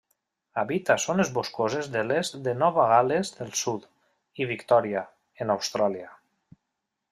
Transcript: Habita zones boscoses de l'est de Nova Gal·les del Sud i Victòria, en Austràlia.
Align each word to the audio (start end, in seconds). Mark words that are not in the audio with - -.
Habita 0.59 0.95
zones 1.01 1.29
boscoses 1.35 1.89
de 1.97 2.01
l'est 2.11 2.39
de 2.47 2.55
Nova 2.63 2.87
Gal·les 2.93 3.31
del 3.37 3.53
Sud 3.61 3.87
i 4.45 4.49
Victòria, 4.55 5.07
en 5.45 5.55
Austràlia. 5.59 6.11